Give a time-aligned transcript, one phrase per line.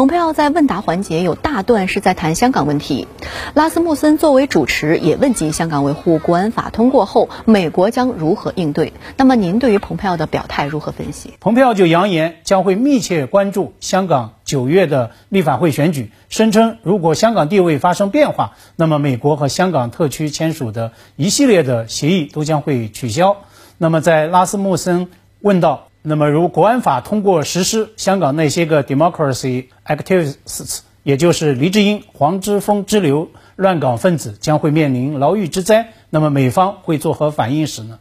[0.00, 3.06] 蓬佩奥在问答环节有大段是在谈香港问题，
[3.52, 8.94] 拉斯穆森作为主持也问及香港维护国安法通过后，美国将如何应对。
[9.18, 11.34] 那么您对于蓬佩奥的表态如何分析？
[11.38, 23.36] 蓬佩奥就扬言将会密切关注香港九月的立法会选举，声称如果香港地位发生变化，那么美国和香港特区签署的一系列的协议都将会取消。
[23.76, 25.10] 那么在拉斯穆森
[25.42, 25.89] 问到。
[26.02, 35.92] 那么，如国安法通过实施，香港那些个 democracy activists，也就是黎智英、黄之锋之流乱港分子，将会面临牢狱之灾。
[36.08, 37.98] 那么，美方会作何反应时呢？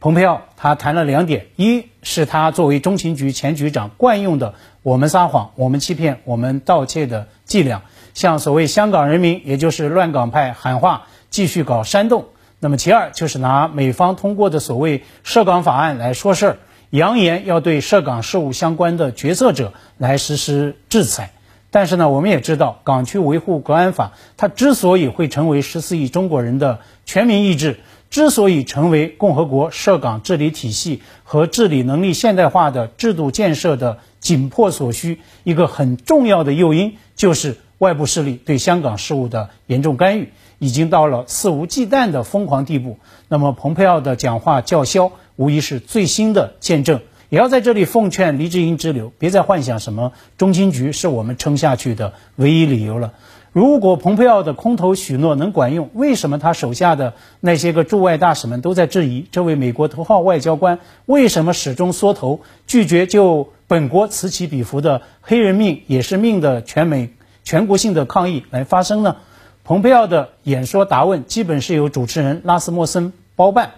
[0.00, 4.52] 蓬佩奥他谈了两点：一是他作为中情局前局长惯用的
[4.84, 12.26] “我们撒谎、我们欺骗、我们盗窃”的伎俩，向所谓香港人民，也就是乱港派喊话，继续搞煽动。
[12.60, 16.58] 那么，其二就是拿美方通过的所谓涉港法案来说事儿。
[16.94, 21.32] 扬言要对涉港事务相关的决策者来实施制裁，
[21.72, 43.00] 但是呢，我们也知道，港区维护国安法它之所以会成为十四亿中国人的全民意志，之所以成为共和国涉港治理体系和治理能力现代化的制度建设的紧迫所需，一个很重要的诱因就是外部势力对香港事务的严重干预，已经到了肆无忌惮的疯狂地步。
[43.26, 45.10] 那么，蓬佩奥的讲话叫嚣。
[45.36, 53.12] 无疑是最新的见证，也要在这里奉劝黎智英之流，别再幻想什么中情局是我们撑下去的唯一理由了。
[53.52, 67.10] 如果蓬佩奥的空头许诺能管用，为什么他手下的那些个驻外大使们都在质疑这位美国头号外交官为什么始终缩头，拒绝就本国此起彼伏的黑人命也是命的全美
[67.44, 69.16] 全国性的抗议来发声呢？
[69.62, 73.74] 蓬佩奥的演说答问基本是由主持人拉斯莫森包办。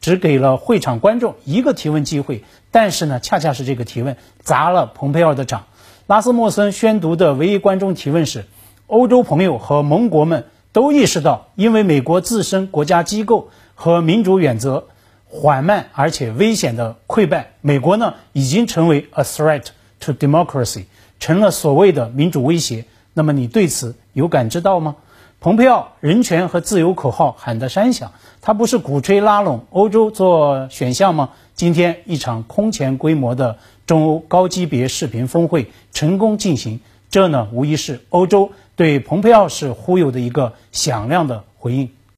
[0.00, 5.66] 只给了会场观众一个提问机会，但是呢，恰恰是这个提问砸了蓬佩奥的场。
[6.06, 8.46] 拉斯莫森宣读的唯一观众提问是：
[8.86, 14.86] 欧洲朋友和盟国们都意识到，因为美国自身国家机构和民主原则
[15.26, 19.66] 缓慢而且危险的溃败，美国呢已经成为 a threat
[20.00, 20.84] to democracy，
[21.20, 22.86] 成了所谓的民主威胁。
[23.12, 24.96] 那么你对此有感知到吗？
[25.40, 28.12] 蓬佩奥人权和自由口号喊得山响，
[28.48, 31.28] 他不是鼓吹拉拢欧洲做选项吗？
[31.54, 41.90] 今天一场空前规模的中欧高级别视频峰会成功进行，这呢无疑是欧洲对蓬佩奥式忽悠的一个响亮的回应。